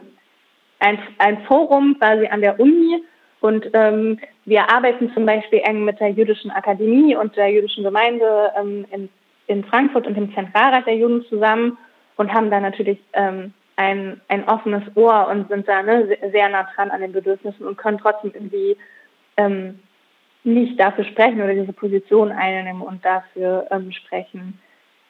ein, 0.80 1.00
ein 1.20 1.44
Forum 1.46 1.98
quasi 1.98 2.28
an 2.28 2.42
der 2.42 2.60
Uni 2.60 3.04
und 3.40 3.70
ähm, 3.74 4.20
wir 4.46 4.70
arbeiten 4.70 5.12
zum 5.14 5.26
Beispiel 5.26 5.62
eng 5.64 5.86
mit 5.86 6.00
der 6.00 6.10
Jüdischen 6.10 6.52
Akademie 6.52 7.16
und 7.16 7.36
der 7.36 7.50
jüdischen 7.50 7.84
Gemeinde 7.84 8.52
ähm, 8.58 8.86
in 8.92 9.10
in 9.48 9.64
Frankfurt 9.66 10.08
und 10.08 10.16
dem 10.16 10.34
Zentralrat 10.34 10.86
der 10.86 10.96
Juden 10.96 11.26
zusammen 11.26 11.78
und 12.16 12.34
haben 12.34 12.50
da 12.50 12.60
natürlich 12.60 13.00
ähm, 13.14 13.54
ein, 13.76 14.22
ein 14.28 14.48
offenes 14.48 14.84
Ohr 14.96 15.28
und 15.30 15.50
sind 15.50 15.68
da 15.68 15.82
ne, 15.82 16.18
sehr 16.32 16.50
nah 16.50 16.68
dran 16.76 16.92
an 16.92 17.02
den 17.02 17.12
Bedürfnissen 17.12 17.66
und 17.66 17.78
können 17.78 17.98
trotzdem 17.98 18.32
irgendwie 18.34 18.78
ähm, 19.38 19.80
nicht 20.44 20.80
dafür 20.80 21.06
sprechen 21.06 21.42
oder 21.42 21.54
diese 21.54 21.74
Position 21.74 22.32
einnehmen 22.32 22.82
und 22.82 23.04
dafür 23.04 23.68
ähm, 23.72 23.92
sprechen. 23.92 24.60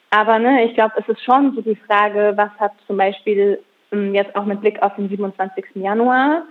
Aber 0.10 0.38
ne, 0.38 0.66
ich 0.66 0.76
glaube, 0.76 0.94
es 0.98 1.08
ist 1.10 1.24
schon 1.24 1.56
so 1.56 1.62
die 1.62 1.76
Frage, 1.76 2.34
was 2.36 2.52
hat 2.60 2.74
zum 2.86 2.98
Beispiel 2.98 3.60
ähm, 3.92 4.14
jetzt 4.14 4.36
auch 4.36 4.46
mit 4.46 4.62
Blick 4.62 4.82
auf 4.82 4.96
den 4.96 5.10
27. 5.10 5.66
Januar, 5.76 6.44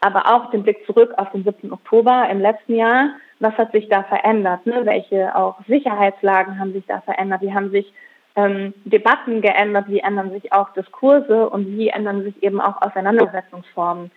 aber 0.00 0.34
auch 0.34 0.50
den 0.50 0.62
Blick 0.62 0.84
zurück 0.86 1.12
auf 1.18 1.30
den 1.32 1.44
7. 1.44 1.70
Oktober 1.72 2.28
im 2.30 2.40
letzten 2.40 2.76
Jahr, 2.76 3.10
was 3.38 3.54
hat 3.58 3.72
sich 3.72 3.88
da 3.88 4.04
verändert? 4.04 4.64
Ne? 4.66 4.80
Welche 4.84 5.34
auch 5.36 5.56
Sicherheitslagen 5.66 6.58
haben 6.58 6.72
sich 6.72 6.86
da 6.86 7.00
verändert? 7.02 7.42
Wie 7.42 7.52
haben 7.52 7.70
sich 7.70 7.92
ähm, 8.36 8.72
Debatten 8.84 9.42
geändert? 9.42 9.86
Wie 9.88 10.00
ändern 10.00 10.30
sich 10.30 10.52
auch 10.52 10.72
Diskurse 10.72 11.48
und 11.48 11.66
wie 11.66 11.88
ändern 11.88 12.22
sich 12.22 12.42
eben 12.42 12.60
auch 12.60 12.80
Auseinandersetzungsformen? 12.80 14.10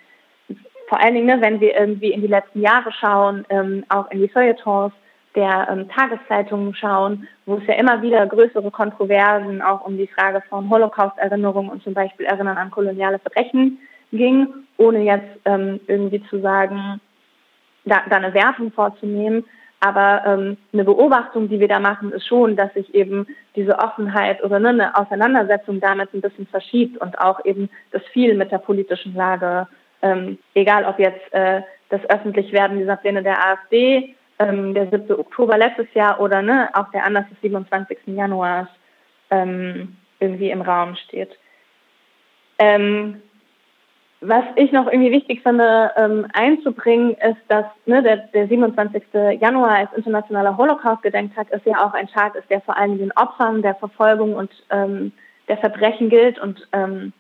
Vor 0.87 1.01
allen 1.01 1.15
Dingen, 1.15 1.27
ne, 1.27 1.41
wenn 1.41 1.59
wir 1.59 1.75
irgendwie 1.75 2.11
in 2.11 2.21
die 2.21 2.27
letzten 2.27 2.61
Jahre 2.61 2.91
schauen, 2.91 3.45
ähm, 3.49 3.83
auch 3.89 4.09
in 4.11 4.19
die 4.21 4.29
Feuilletons 4.29 4.93
der 5.35 5.67
ähm, 5.71 5.89
Tageszeitungen 5.89 6.75
schauen, 6.75 7.27
wo 7.45 7.55
es 7.55 7.67
ja 7.67 7.75
immer 7.75 8.01
wieder 8.01 8.25
größere 8.27 8.69
Kontroversen 8.71 9.61
auch 9.61 9.85
um 9.85 9.97
die 9.97 10.07
Frage 10.07 10.41
von 10.49 10.69
Holocaust-Erinnerung 10.69 11.69
und 11.69 11.83
zum 11.83 11.93
Beispiel 11.93 12.25
Erinnern 12.25 12.57
an 12.57 12.71
koloniale 12.71 13.19
Verbrechen 13.19 13.79
ging, 14.11 14.47
ohne 14.77 14.99
jetzt 14.99 15.39
ähm, 15.45 15.79
irgendwie 15.87 16.23
zu 16.29 16.39
sagen, 16.39 17.01
da, 17.85 18.03
da 18.09 18.17
eine 18.17 18.33
Wertung 18.33 18.71
vorzunehmen. 18.71 19.45
Aber 19.79 20.23
ähm, 20.25 20.57
eine 20.71 20.85
Beobachtung, 20.85 21.49
die 21.49 21.59
wir 21.59 21.67
da 21.67 21.79
machen, 21.79 22.13
ist 22.13 22.25
schon, 22.25 22.55
dass 22.55 22.73
sich 22.73 22.95
eben 22.95 23.27
diese 23.55 23.77
Offenheit 23.79 24.41
oder 24.41 24.57
ne, 24.57 24.69
eine 24.69 24.95
Auseinandersetzung 24.95 25.81
damit 25.81 26.13
ein 26.13 26.21
bisschen 26.21 26.47
verschiebt 26.47 27.01
und 27.01 27.19
auch 27.19 27.43
eben 27.43 27.69
das 27.91 28.01
viel 28.13 28.35
mit 28.35 28.51
der 28.51 28.59
politischen 28.59 29.13
Lage, 29.13 29.67
ähm, 30.03 30.37
egal 30.53 30.85
ob 30.85 30.99
jetzt 30.99 31.33
äh, 31.33 31.61
das 31.89 32.01
Öffentlichwerden 32.09 32.77
dieser 32.77 32.97
Pläne 32.97 33.23
der 33.23 33.43
AfD, 33.43 34.15
ähm, 34.39 34.73
der 34.73 34.89
7. 34.89 35.11
Oktober 35.19 35.57
letztes 35.57 35.91
Jahr 35.93 36.19
oder 36.19 36.41
ne, 36.41 36.69
auch 36.73 36.91
der 36.91 37.05
Anlass 37.05 37.27
des 37.29 37.41
27. 37.41 37.97
Januars 38.07 38.67
ähm, 39.31 39.95
irgendwie 40.19 40.51
im 40.51 40.61
Raum 40.61 40.95
steht. 40.95 41.29
Ähm, 42.59 43.21
was 44.21 44.45
ich 44.55 44.71
noch 44.71 44.87
irgendwie 44.87 45.11
wichtig 45.11 45.43
finde 45.43 45.91
ähm, 45.97 46.27
einzubringen, 46.33 47.11
ist, 47.15 47.41
dass 47.49 47.65
ne, 47.85 48.01
der, 48.01 48.17
der 48.33 48.47
27. 48.47 49.03
Januar 49.39 49.71
als 49.71 49.93
internationaler 49.93 50.55
Holocaust-Gedenktag 50.57 51.51
ist 51.51 51.65
ja 51.65 51.85
auch 51.85 51.93
ein 51.93 52.07
Tag 52.07 52.35
ist, 52.35 52.49
der 52.49 52.61
vor 52.61 52.77
allem 52.77 52.97
den 52.97 53.11
Opfern 53.13 53.61
der 53.61 53.75
Verfolgung 53.75 54.35
und 54.35 54.51
ähm, 54.69 55.11
der 55.49 55.57
Verbrechen 55.57 56.09
gilt 56.09 56.39
und 56.39 56.67
ähm, 56.71 57.11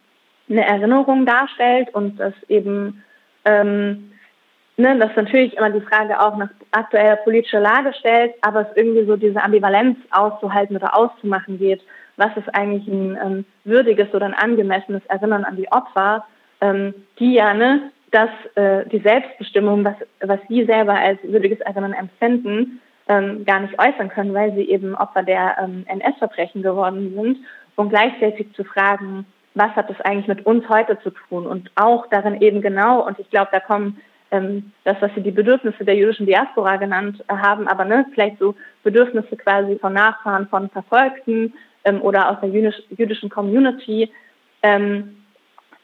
eine 0.49 0.65
Erinnerung 0.65 1.25
darstellt 1.25 1.93
und 1.93 2.19
das 2.19 2.33
eben 2.47 3.03
ähm, 3.45 4.11
ne, 4.77 4.97
das 4.99 5.15
natürlich 5.15 5.55
immer 5.57 5.69
die 5.69 5.81
Frage 5.81 6.19
auch 6.19 6.35
nach 6.37 6.49
aktueller 6.71 7.17
politischer 7.17 7.59
Lage 7.59 7.93
stellt, 7.93 8.33
aber 8.41 8.61
es 8.61 8.77
irgendwie 8.77 9.05
so 9.05 9.15
diese 9.15 9.41
Ambivalenz 9.41 9.97
auszuhalten 10.11 10.75
oder 10.75 10.95
auszumachen 10.95 11.59
geht, 11.59 11.81
was 12.17 12.35
ist 12.37 12.53
eigentlich 12.53 12.87
ein 12.87 13.17
ähm, 13.23 13.45
würdiges 13.63 14.13
oder 14.13 14.25
ein 14.25 14.33
angemessenes 14.33 15.05
Erinnern 15.07 15.43
an 15.43 15.55
die 15.55 15.71
Opfer 15.71 16.25
ähm, 16.63 16.93
die 17.19 17.33
ja 17.33 17.53
ne, 17.53 17.91
dass 18.11 18.29
äh, 18.55 18.87
die 18.87 18.99
Selbstbestimmung, 18.99 19.83
was, 19.83 19.95
was 20.21 20.39
sie 20.47 20.65
selber 20.65 20.93
als 20.93 21.19
würdiges 21.23 21.59
Erinnern 21.61 21.93
empfinden, 21.93 22.79
ähm, 23.07 23.43
gar 23.43 23.59
nicht 23.59 23.77
äußern 23.77 24.09
können, 24.09 24.33
weil 24.33 24.53
sie 24.53 24.69
eben 24.69 24.95
Opfer 24.95 25.23
der 25.23 25.57
ähm, 25.59 25.83
NS-Verbrechen 25.87 26.61
geworden 26.61 27.13
sind. 27.15 27.37
Und 27.75 27.89
gleichzeitig 27.89 28.53
zu 28.53 28.63
fragen, 28.63 29.25
was 29.55 29.71
hat 29.71 29.89
das 29.89 30.01
eigentlich 30.01 30.27
mit 30.27 30.45
uns 30.45 30.67
heute 30.69 30.99
zu 31.01 31.11
tun? 31.11 31.45
Und 31.45 31.71
auch 31.75 32.07
darin 32.07 32.41
eben 32.41 32.61
genau, 32.61 33.05
und 33.05 33.19
ich 33.19 33.29
glaube, 33.29 33.49
da 33.51 33.59
kommen 33.59 34.01
ähm, 34.31 34.71
das, 34.83 34.97
was 34.99 35.11
Sie 35.15 35.21
die 35.21 35.31
Bedürfnisse 35.31 35.85
der 35.85 35.95
jüdischen 35.95 36.25
Diaspora 36.25 36.77
genannt 36.77 37.23
haben, 37.29 37.67
aber 37.67 37.85
ne, 37.85 38.05
vielleicht 38.13 38.39
so 38.39 38.55
Bedürfnisse 38.83 39.37
quasi 39.37 39.77
von 39.79 39.93
Nachfahren 39.93 40.47
von 40.47 40.69
Verfolgten 40.69 41.53
ähm, 41.83 42.01
oder 42.01 42.31
aus 42.31 42.37
der 42.41 42.49
jüdisch, 42.49 42.81
jüdischen 42.89 43.29
Community, 43.29 44.11
ähm, 44.63 45.17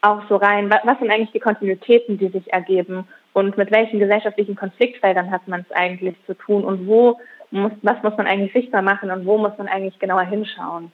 auch 0.02 0.22
so 0.28 0.36
rein, 0.36 0.70
was 0.70 0.98
sind 0.98 1.10
eigentlich 1.10 1.32
die 1.32 1.40
Kontinuitäten, 1.40 2.18
die 2.18 2.28
sich 2.28 2.52
ergeben? 2.52 3.06
Und 3.32 3.56
mit 3.56 3.70
welchen 3.70 4.00
gesellschaftlichen 4.00 4.56
Konfliktfeldern 4.56 5.30
hat 5.30 5.46
man 5.46 5.60
es 5.60 5.76
eigentlich 5.76 6.16
zu 6.26 6.34
tun? 6.34 6.64
Und 6.64 6.86
wo 6.86 7.20
muss, 7.50 7.72
was 7.82 8.02
muss 8.02 8.16
man 8.16 8.26
eigentlich 8.26 8.52
sichtbar 8.52 8.82
machen? 8.82 9.10
Und 9.10 9.26
wo 9.26 9.38
muss 9.38 9.56
man 9.58 9.68
eigentlich 9.68 9.98
genauer 9.98 10.22
hinschauen. 10.22 10.90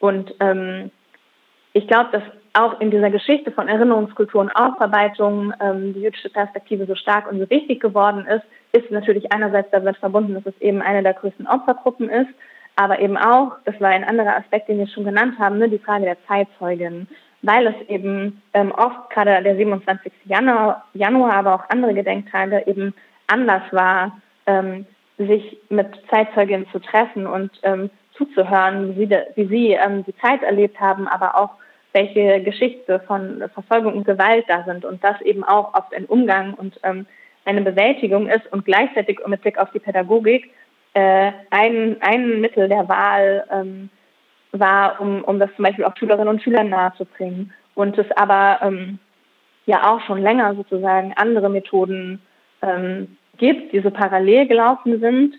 Und 0.00 0.34
ähm, 0.40 0.90
ich 1.72 1.86
glaube, 1.86 2.10
dass 2.12 2.22
auch 2.54 2.80
in 2.80 2.90
dieser 2.90 3.10
Geschichte 3.10 3.50
von 3.50 3.68
Erinnerungskultur 3.68 4.40
und 4.40 4.50
Aufarbeitung 4.50 5.54
ähm, 5.60 5.94
die 5.94 6.02
jüdische 6.02 6.28
Perspektive 6.28 6.86
so 6.86 6.94
stark 6.94 7.30
und 7.30 7.38
so 7.38 7.48
wichtig 7.48 7.80
geworden 7.80 8.26
ist, 8.26 8.44
ist 8.72 8.90
natürlich 8.90 9.32
einerseits 9.32 9.70
damit 9.70 9.96
verbunden, 9.96 10.34
dass 10.34 10.46
es 10.46 10.60
eben 10.60 10.82
eine 10.82 11.02
der 11.02 11.14
größten 11.14 11.46
Opfergruppen 11.46 12.10
ist, 12.10 12.28
aber 12.76 12.98
eben 13.00 13.16
auch, 13.16 13.52
das 13.64 13.80
war 13.80 13.88
ein 13.88 14.04
anderer 14.04 14.36
Aspekt, 14.36 14.68
den 14.68 14.78
wir 14.78 14.86
schon 14.86 15.04
genannt 15.04 15.38
haben, 15.38 15.58
ne, 15.58 15.68
die 15.68 15.78
Frage 15.78 16.04
der 16.04 16.16
Zeitzeugen 16.26 17.08
weil 17.42 17.66
es 17.66 17.88
eben 17.88 18.40
ähm, 18.54 18.72
oft 18.72 19.10
gerade 19.10 19.42
der 19.42 19.56
27. 19.56 20.12
Januar, 20.24 20.84
Januar, 20.94 21.34
aber 21.34 21.54
auch 21.54 21.64
andere 21.68 21.92
Gedenktage 21.92 22.62
eben 22.66 22.94
anders 23.26 23.62
war, 23.72 24.20
ähm, 24.46 24.86
sich 25.18 25.58
mit 25.68 25.88
Zeitzeuginnen 26.10 26.66
zu 26.72 26.78
treffen 26.78 27.26
und 27.26 27.50
ähm, 27.64 27.90
zuzuhören, 28.16 28.96
wie 28.96 29.06
sie, 29.06 29.18
wie 29.34 29.46
sie 29.46 29.72
ähm, 29.72 30.04
die 30.04 30.16
Zeit 30.18 30.42
erlebt 30.42 30.80
haben, 30.80 31.08
aber 31.08 31.36
auch 31.36 31.50
welche 31.92 32.42
Geschichte 32.42 33.00
von 33.00 33.42
Verfolgung 33.52 33.94
und 33.94 34.04
Gewalt 34.04 34.44
da 34.48 34.64
sind 34.64 34.84
und 34.84 35.04
das 35.04 35.20
eben 35.22 35.44
auch 35.44 35.74
oft 35.74 35.94
ein 35.94 36.06
Umgang 36.06 36.54
und 36.54 36.78
ähm, 36.82 37.06
eine 37.44 37.60
Bewältigung 37.62 38.28
ist 38.28 38.50
und 38.52 38.64
gleichzeitig 38.64 39.20
mit 39.26 39.42
Blick 39.42 39.58
auf 39.58 39.70
die 39.72 39.78
Pädagogik 39.78 40.50
äh, 40.94 41.32
ein, 41.50 41.96
ein 42.00 42.40
Mittel 42.40 42.68
der 42.68 42.88
Wahl 42.88 43.44
ähm, 43.50 43.90
war, 44.52 45.00
um, 45.00 45.24
um 45.24 45.38
das 45.38 45.50
zum 45.56 45.64
Beispiel 45.64 45.84
auch 45.84 45.96
Schülerinnen 45.96 46.28
und 46.28 46.42
Schülern 46.42 46.68
nahezubringen. 46.68 47.52
Und 47.74 47.96
es 47.98 48.10
aber 48.16 48.58
ähm, 48.62 48.98
ja 49.66 49.90
auch 49.90 50.00
schon 50.02 50.20
länger 50.22 50.54
sozusagen 50.54 51.14
andere 51.16 51.48
Methoden 51.48 52.20
ähm, 52.60 53.16
gibt, 53.38 53.72
die 53.72 53.80
so 53.80 53.90
parallel 53.90 54.46
gelaufen 54.46 55.00
sind. 55.00 55.34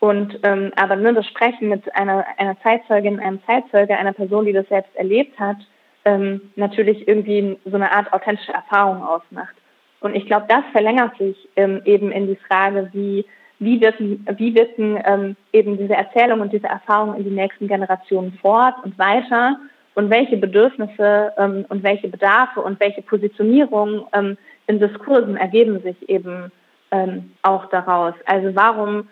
Und 0.00 0.40
ähm, 0.42 0.72
aber 0.76 0.96
nur 0.96 1.12
das 1.12 1.26
Sprechen 1.26 1.68
mit 1.68 1.94
einer, 1.94 2.24
einer 2.38 2.58
Zeitzeugin, 2.62 3.20
einem 3.20 3.40
Zeitzeuge, 3.46 3.96
einer 3.96 4.14
Person, 4.14 4.46
die 4.46 4.52
das 4.52 4.66
selbst 4.68 4.94
erlebt 4.96 5.38
hat, 5.38 5.58
ähm, 6.06 6.40
natürlich 6.56 7.06
irgendwie 7.06 7.58
so 7.66 7.76
eine 7.76 7.92
Art 7.92 8.12
authentische 8.12 8.52
Erfahrung 8.52 9.02
ausmacht. 9.02 9.54
Und 10.00 10.16
ich 10.16 10.24
glaube, 10.24 10.46
das 10.48 10.64
verlängert 10.72 11.16
sich 11.18 11.36
ähm, 11.56 11.82
eben 11.84 12.10
in 12.10 12.26
die 12.26 12.38
Frage, 12.48 12.88
wie 12.92 13.26
wie 13.60 13.78
wirken, 13.80 14.26
wie 14.36 14.54
wirken 14.54 14.98
ähm, 15.04 15.36
eben 15.52 15.76
diese 15.76 15.94
Erzählung 15.94 16.40
und 16.40 16.52
diese 16.52 16.66
Erfahrung 16.66 17.14
in 17.16 17.24
die 17.24 17.30
nächsten 17.30 17.68
Generationen 17.68 18.32
fort 18.40 18.74
und 18.82 18.98
weiter 18.98 19.58
und 19.94 20.08
welche 20.08 20.38
Bedürfnisse 20.38 21.32
ähm, 21.36 21.66
und 21.68 21.82
welche 21.82 22.08
Bedarfe 22.08 22.62
und 22.62 22.80
welche 22.80 23.02
Positionierungen 23.02 24.04
ähm, 24.14 24.38
in 24.66 24.80
Diskursen 24.80 25.36
ergeben 25.36 25.82
sich 25.82 26.08
eben 26.08 26.50
ähm, 26.90 27.32
auch 27.42 27.66
daraus. 27.66 28.14
Also 28.24 28.54
warum 28.56 29.08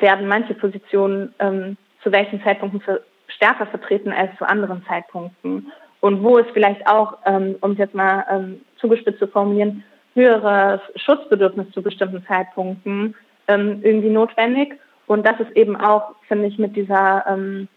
werden 0.00 0.28
manche 0.28 0.54
Positionen 0.54 1.34
ähm, 1.38 1.76
zu 2.02 2.12
welchen 2.12 2.42
Zeitpunkten 2.42 2.82
stärker 3.28 3.66
vertreten 3.66 4.12
als 4.12 4.36
zu 4.38 4.48
anderen 4.48 4.84
Zeitpunkten? 4.86 5.72
Und 6.00 6.22
wo 6.22 6.38
ist 6.38 6.50
vielleicht 6.52 6.86
auch, 6.86 7.18
ähm, 7.26 7.56
um 7.60 7.72
es 7.72 7.78
jetzt 7.78 7.94
mal 7.94 8.24
ähm, 8.30 8.60
zugespitzt 8.76 9.18
zu 9.18 9.26
formulieren, 9.26 9.82
höheres 10.14 10.80
Schutzbedürfnis 10.96 11.70
zu 11.72 11.82
bestimmten 11.82 12.24
Zeitpunkten 12.26 13.14
ähm, 13.48 13.80
irgendwie 13.82 14.10
notwendig. 14.10 14.74
Und 15.06 15.26
das 15.26 15.40
ist 15.40 15.56
eben 15.56 15.76
auch, 15.76 16.14
finde 16.26 16.46
ich, 16.46 16.58
mit 16.58 16.76
dieser, 16.76 17.24
ähm, 17.28 17.68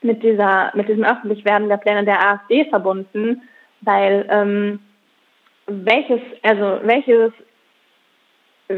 mit 0.00 0.22
dieser, 0.22 0.72
mit 0.74 0.88
diesem 0.88 1.04
Öffentlichwerden 1.04 1.68
der 1.68 1.76
Pläne 1.76 2.04
der 2.04 2.26
AfD 2.26 2.64
verbunden, 2.68 3.42
weil 3.82 4.26
ähm, 4.30 4.80
welches, 5.66 6.20
also 6.42 6.80
welches, 6.84 7.32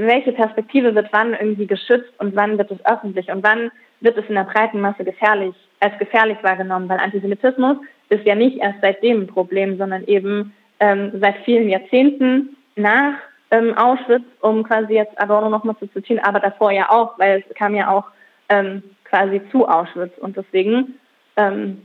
welche 0.01 0.33
Perspektive 0.33 0.95
wird 0.95 1.09
wann 1.13 1.35
irgendwie 1.35 1.67
geschützt 1.67 2.13
und 2.19 2.35
wann 2.37 2.59
wird 2.59 2.71
es 2.71 2.85
öffentlich 2.87 3.31
und 3.31 3.45
wann 3.45 3.71
wird 4.01 4.19
es 4.19 4.29
in 4.29 4.35
der 4.35 4.45
breiten 4.45 4.81
Masse 4.81 5.05
gefährlich, 5.05 5.55
als 5.81 5.99
gefährlich 5.99 6.39
wahrgenommen, 6.43 6.89
weil 6.89 6.99
Antisemitismus 6.99 7.77
ist 8.09 8.27
ja 8.27 8.35
nicht 8.35 8.59
erst 8.59 8.81
seitdem 8.83 9.23
ein 9.23 9.27
Problem, 9.27 9.79
sondern 9.79 10.05
eben 10.05 10.53
ähm, 10.81 11.13
seit 11.21 11.37
vielen 11.45 11.69
Jahrzehnten 11.69 12.57
nach 12.77 13.15
ähm, 13.51 13.77
Auschwitz, 13.77 14.25
um 14.41 14.63
quasi 14.65 14.95
jetzt 14.95 15.21
Adorno 15.21 15.49
nochmal 15.49 15.77
zu 15.79 15.87
zitieren, 15.89 16.23
aber 16.25 16.41
davor 16.41 16.73
ja 16.73 16.91
auch, 16.91 17.19
weil 17.19 17.45
es 17.49 17.55
kam 17.55 17.75
ja 17.75 17.91
auch 17.91 18.05
ähm, 18.49 18.83
quasi 19.05 19.41
zu 19.51 19.67
Auschwitz 19.67 20.13
und 20.19 20.37
deswegen 20.37 20.99
ähm, 21.37 21.83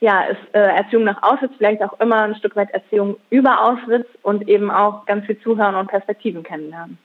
ja, 0.00 0.22
ist 0.22 0.40
äh, 0.52 0.58
Erziehung 0.58 1.04
nach 1.04 1.22
Auschwitz 1.22 1.52
vielleicht 1.56 1.82
auch 1.82 1.98
immer 2.00 2.22
ein 2.22 2.34
Stück 2.34 2.56
weit 2.56 2.70
Erziehung 2.72 3.16
über 3.30 3.62
Auschwitz 3.62 4.06
und 4.22 4.48
eben 4.48 4.68
auch 4.70 5.06
ganz 5.06 5.24
viel 5.26 5.38
Zuhören 5.40 5.76
und 5.76 5.86
Perspektiven 5.86 6.42
kennenlernen. 6.42 6.98